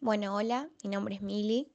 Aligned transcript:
Bueno, 0.00 0.36
hola, 0.36 0.70
mi 0.84 0.90
nombre 0.90 1.16
es 1.16 1.22
Mili, 1.22 1.72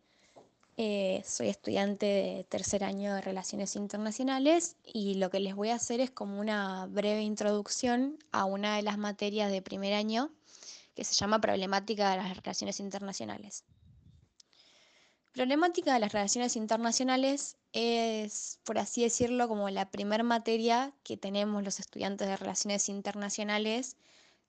eh, 0.78 1.22
soy 1.26 1.50
estudiante 1.50 2.06
de 2.06 2.46
tercer 2.48 2.86
año 2.86 3.14
de 3.14 3.20
Relaciones 3.20 3.76
Internacionales 3.76 4.78
y 4.82 5.16
lo 5.16 5.30
que 5.30 5.42
les 5.42 5.56
voy 5.56 5.72
a 5.72 5.76
hacer 5.76 6.00
es 6.00 6.10
como 6.10 6.40
una 6.40 6.86
breve 6.86 7.22
introducción 7.22 8.18
a 8.32 8.46
una 8.46 8.78
de 8.78 8.82
las 8.82 8.98
materias 8.98 9.52
de 9.52 9.62
primer 9.62 9.94
año 9.94 10.32
que 10.96 11.04
se 11.04 11.16
llama 11.16 11.42
Problemática 11.42 12.12
de 12.12 12.18
las 12.18 12.38
Relaciones 12.38 12.80
Internacionales. 12.80 13.66
Problemática 15.34 15.94
de 15.94 16.00
las 16.00 16.14
Relaciones 16.14 16.56
Internacionales 16.56 17.58
es, 17.74 18.58
por 18.64 18.78
así 18.78 19.04
decirlo, 19.04 19.50
como 19.50 19.70
la 19.70 19.92
primer 19.92 20.24
materia 20.24 20.94
que 21.04 21.18
tenemos 21.18 21.62
los 21.62 21.82
estudiantes 21.82 22.30
de 22.30 22.38
Relaciones 22.38 22.88
Internacionales 22.88 23.98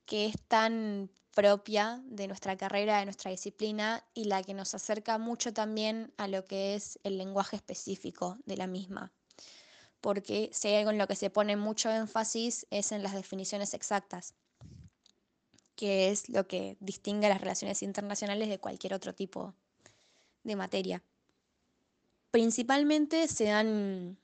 que 0.07 0.27
es 0.27 0.37
tan 0.49 1.11
propia 1.35 2.01
de 2.07 2.29
nuestra 2.29 2.57
carrera, 2.57 2.99
de 2.99 3.07
nuestra 3.07 3.31
disciplina 3.31 4.05
y 4.15 4.25
la 4.25 4.43
que 4.43 4.55
nos 4.55 4.75
acerca 4.75 5.19
mucho 5.19 5.53
también 5.53 6.13
a 6.17 6.29
lo 6.29 6.45
que 6.45 6.75
es 6.75 6.99
el 7.03 7.19
lenguaje 7.19 7.57
específico 7.57 8.39
de 8.47 8.57
la 8.57 8.67
misma. 8.67 9.13
Porque 10.01 10.51
si 10.53 10.69
hay 10.69 10.77
algo 10.77 10.91
en 10.91 10.99
lo 10.99 11.07
que 11.07 11.17
se 11.17 11.31
pone 11.31 11.57
mucho 11.57 11.91
énfasis 11.91 12.67
es 12.71 12.93
en 12.93 13.03
las 13.03 13.15
definiciones 13.15 13.75
exactas, 13.75 14.35
que 15.75 16.11
es 16.11 16.29
lo 16.29 16.47
que 16.47 16.77
distingue 16.81 17.29
las 17.29 17.41
relaciones 17.41 17.83
internacionales 17.83 18.49
de 18.49 18.61
cualquier 18.61 18.95
otro 18.95 19.15
tipo 19.15 19.55
de 20.45 20.57
materia. 20.57 21.03
Principalmente 22.31 23.27
se 23.29 23.45
dan 23.45 24.19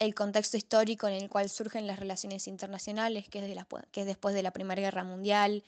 el 0.00 0.14
contexto 0.14 0.56
histórico 0.56 1.06
en 1.08 1.14
el 1.14 1.28
cual 1.28 1.50
surgen 1.50 1.86
las 1.86 2.00
relaciones 2.00 2.48
internacionales, 2.48 3.28
que 3.28 3.38
es, 3.38 3.66
que 3.92 4.00
es 4.00 4.06
después 4.06 4.34
de 4.34 4.42
la 4.42 4.50
Primera 4.50 4.80
Guerra 4.80 5.04
Mundial, 5.04 5.62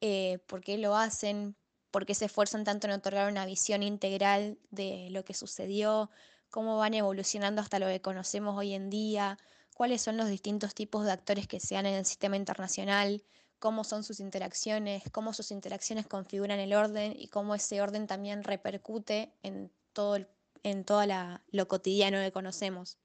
eh, 0.00 0.38
por 0.46 0.62
qué 0.62 0.78
lo 0.78 0.96
hacen, 0.96 1.54
por 1.90 2.06
qué 2.06 2.14
se 2.14 2.24
esfuerzan 2.24 2.64
tanto 2.64 2.86
en 2.86 2.94
otorgar 2.94 3.30
una 3.30 3.44
visión 3.44 3.82
integral 3.82 4.58
de 4.70 5.08
lo 5.10 5.26
que 5.26 5.34
sucedió, 5.34 6.10
cómo 6.48 6.78
van 6.78 6.94
evolucionando 6.94 7.60
hasta 7.60 7.78
lo 7.78 7.86
que 7.86 8.00
conocemos 8.00 8.56
hoy 8.56 8.72
en 8.72 8.88
día, 8.88 9.38
cuáles 9.74 10.00
son 10.00 10.16
los 10.16 10.28
distintos 10.28 10.74
tipos 10.74 11.04
de 11.04 11.12
actores 11.12 11.46
que 11.46 11.60
se 11.60 11.74
dan 11.74 11.84
en 11.84 11.96
el 11.96 12.06
sistema 12.06 12.36
internacional, 12.36 13.22
cómo 13.58 13.84
son 13.84 14.04
sus 14.04 14.20
interacciones, 14.20 15.02
cómo 15.12 15.34
sus 15.34 15.50
interacciones 15.50 16.06
configuran 16.06 16.60
el 16.60 16.72
orden 16.72 17.14
y 17.14 17.28
cómo 17.28 17.54
ese 17.54 17.82
orden 17.82 18.06
también 18.06 18.42
repercute 18.42 19.34
en 19.42 19.70
todo, 19.92 20.18
en 20.62 20.84
toda 20.84 21.42
lo 21.50 21.68
cotidiano 21.68 22.18
que 22.18 22.32
conocemos 22.32 22.96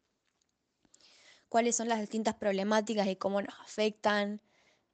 cuáles 1.52 1.76
son 1.76 1.90
las 1.90 2.00
distintas 2.00 2.36
problemáticas 2.36 3.08
y 3.08 3.18
cómo 3.18 3.42
nos 3.42 3.54
afectan. 3.60 4.40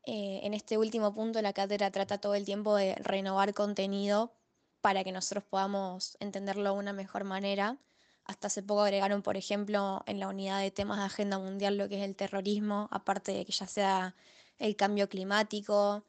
Eh, 0.08 0.40
en 0.42 0.56
este 0.56 0.80
último 0.80 1.14
punto 1.14 1.40
la 1.44 1.54
cátedra 1.54 1.92
trata 1.92 2.18
todo 2.18 2.34
el 2.34 2.46
tiempo 2.46 2.76
de 2.76 2.96
renovar 2.96 3.54
contenido 3.54 4.34
para 4.82 5.04
que 5.04 5.12
nosotros 5.12 5.44
podamos 5.44 6.18
entenderlo 6.20 6.74
de 6.74 6.80
una 6.80 6.94
mejor 6.94 7.26
manera. 7.26 7.78
Hasta 8.26 8.48
hace 8.48 8.64
poco 8.64 8.82
agregaron, 8.82 9.22
por 9.22 9.38
ejemplo, 9.38 10.02
en 10.08 10.20
la 10.20 10.30
unidad 10.30 10.60
de 10.60 10.72
temas 10.72 10.98
de 10.98 11.06
agenda 11.06 11.38
mundial 11.38 11.78
lo 11.78 11.88
que 11.90 12.00
es 12.00 12.04
el 12.04 12.16
terrorismo, 12.16 12.88
aparte 12.90 13.34
de 13.34 13.46
que 13.46 13.52
ya 13.52 13.68
sea 13.68 14.16
el 14.58 14.76
cambio 14.76 15.08
climático, 15.10 16.06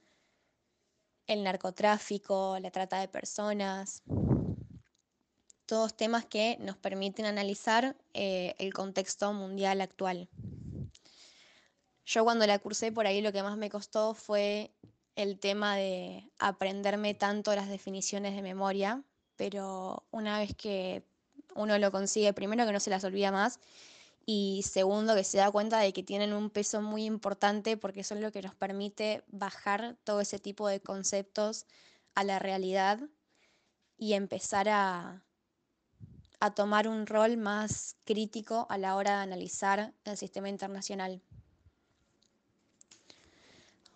el 1.27 1.45
narcotráfico, 1.45 2.59
la 2.59 2.71
trata 2.71 3.01
de 3.01 3.09
personas, 3.09 4.03
todos 5.69 5.95
temas 5.95 6.25
que 6.25 6.57
nos 6.61 6.79
permiten 6.79 7.27
analizar 7.27 7.95
eh, 8.15 8.55
el 8.59 8.73
contexto 8.73 9.35
mundial 9.35 9.83
actual. 9.83 10.31
Yo 12.07 12.25
cuando 12.25 12.47
la 12.47 12.59
cursé 12.59 12.91
por 12.91 13.07
ahí 13.07 13.21
lo 13.21 13.33
que 13.33 13.43
más 13.43 13.59
me 13.59 13.69
costó 13.69 14.15
fue 14.15 14.71
el 15.15 15.39
tema 15.39 15.77
de 15.77 16.31
aprenderme 16.39 17.13
tanto 17.13 17.55
las 17.55 17.69
definiciones 17.69 18.35
de 18.35 18.41
memoria, 18.41 19.03
pero 19.37 20.07
una 20.11 20.39
vez 20.39 20.57
que 20.57 21.05
uno 21.55 21.77
lo 21.77 21.93
consigue, 21.93 22.33
primero 22.33 22.65
que 22.65 22.73
no 22.73 22.81
se 22.81 22.89
las 22.89 23.05
olvida 23.05 23.31
más 23.31 23.61
y 24.25 24.65
segundo 24.65 25.15
que 25.15 25.25
se 25.25 25.37
da 25.37 25.51
cuenta 25.51 25.81
de 25.81 25.93
que 25.93 26.03
tienen 26.03 26.33
un 26.33 26.49
peso 26.49 26.81
muy 26.81 27.05
importante 27.05 27.77
porque 27.77 28.05
son 28.05 28.23
lo 28.23 28.33
que 28.33 28.41
nos 28.41 28.55
permite 28.55 29.23
bajar 29.27 29.97
todo 30.03 30.23
ese 30.23 30.39
tipo 30.39 30.67
de 30.67 30.81
conceptos 30.81 31.67
a 32.15 32.25
la 32.25 32.39
realidad 32.39 33.01
y 33.99 34.15
empezar 34.15 34.71
a, 34.71 35.25
a 36.41 36.54
tomar 36.54 36.88
un 36.88 37.06
rol 37.06 37.37
más 37.37 37.97
crítico 38.04 38.66
a 38.71 38.78
la 38.78 38.97
hora 38.97 39.16
de 39.16 39.22
analizar 39.22 39.93
el 40.04 40.16
sistema 40.16 40.49
internacional. 40.49 41.21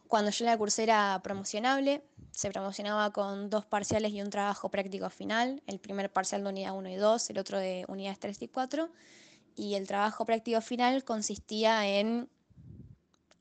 Cuando 0.08 0.30
yo 0.30 0.44
la 0.44 0.58
cursé 0.58 0.82
era 0.82 1.18
promocionable, 1.22 2.04
se 2.32 2.50
promocionaba 2.50 3.12
con 3.12 3.48
dos 3.48 3.64
parciales 3.64 4.12
y 4.12 4.20
un 4.20 4.30
trabajo 4.30 4.68
práctico 4.68 5.08
final, 5.08 5.62
el 5.66 5.78
primer 5.78 6.12
parcial 6.12 6.42
de 6.42 6.50
unidad 6.50 6.76
1 6.76 6.90
y 6.90 6.96
2, 6.96 7.30
el 7.30 7.38
otro 7.38 7.58
de 7.58 7.84
unidades 7.88 8.18
3 8.18 8.42
y 8.42 8.48
4, 8.48 8.90
y 9.56 9.74
el 9.74 9.86
trabajo 9.86 10.26
práctico 10.26 10.60
final 10.60 11.04
consistía 11.04 11.86
en 11.86 12.28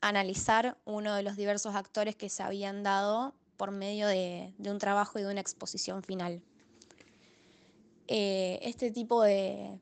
analizar 0.00 0.78
uno 0.84 1.14
de 1.14 1.22
los 1.22 1.36
diversos 1.36 1.74
actores 1.74 2.16
que 2.16 2.28
se 2.28 2.42
habían 2.42 2.82
dado 2.82 3.34
por 3.56 3.70
medio 3.70 4.06
de, 4.06 4.54
de 4.58 4.70
un 4.70 4.78
trabajo 4.78 5.18
y 5.18 5.22
de 5.22 5.30
una 5.30 5.40
exposición 5.40 6.02
final. 6.02 6.42
Eh, 8.14 8.58
este 8.60 8.90
tipo 8.90 9.22
de, 9.22 9.80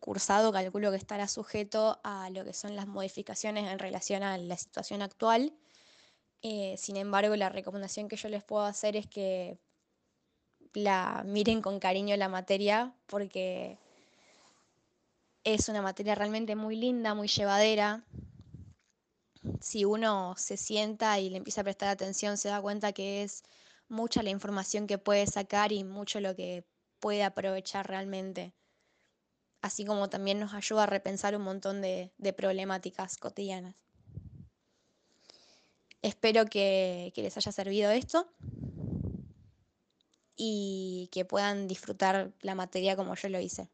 cursado 0.00 0.50
calculo 0.50 0.90
que 0.90 0.96
estará 0.96 1.28
sujeto 1.28 2.00
a 2.02 2.30
lo 2.30 2.46
que 2.46 2.54
son 2.54 2.74
las 2.74 2.86
modificaciones 2.86 3.70
en 3.70 3.78
relación 3.78 4.22
a 4.22 4.38
la 4.38 4.56
situación 4.56 5.02
actual. 5.02 5.52
Eh, 6.40 6.76
sin 6.78 6.96
embargo, 6.96 7.36
la 7.36 7.50
recomendación 7.50 8.08
que 8.08 8.16
yo 8.16 8.30
les 8.30 8.42
puedo 8.42 8.64
hacer 8.64 8.96
es 8.96 9.06
que 9.06 9.58
la 10.72 11.22
miren 11.26 11.60
con 11.60 11.78
cariño 11.78 12.16
la 12.16 12.30
materia 12.30 12.94
porque 13.04 13.76
es 15.44 15.68
una 15.68 15.82
materia 15.82 16.14
realmente 16.14 16.56
muy 16.56 16.76
linda, 16.76 17.12
muy 17.12 17.28
llevadera. 17.28 18.02
Si 19.60 19.84
uno 19.84 20.36
se 20.38 20.56
sienta 20.56 21.20
y 21.20 21.28
le 21.28 21.36
empieza 21.36 21.60
a 21.60 21.64
prestar 21.64 21.90
atención, 21.90 22.38
se 22.38 22.48
da 22.48 22.62
cuenta 22.62 22.94
que 22.94 23.24
es 23.24 23.44
mucha 23.88 24.22
la 24.22 24.30
información 24.30 24.86
que 24.86 24.98
puede 24.98 25.26
sacar 25.26 25.72
y 25.72 25.84
mucho 25.84 26.20
lo 26.20 26.34
que 26.34 26.64
puede 27.00 27.22
aprovechar 27.22 27.86
realmente. 27.88 28.54
Así 29.62 29.84
como 29.84 30.08
también 30.08 30.38
nos 30.38 30.54
ayuda 30.54 30.84
a 30.84 30.86
repensar 30.86 31.36
un 31.36 31.42
montón 31.42 31.80
de, 31.80 32.12
problemáticas 32.36 33.16
cotidianas. 33.16 33.74
Espero 36.02 36.44
que, 36.46 37.12
les 37.16 37.36
haya 37.36 37.52
servido 37.52 37.90
esto 37.90 38.28
y 40.36 41.08
que 41.10 41.24
puedan 41.24 41.66
disfrutar 41.66 42.32
la 42.42 42.54
materia 42.54 42.96
como 42.96 43.14
yo 43.14 43.28
lo 43.28 43.40
hice. 43.40 43.68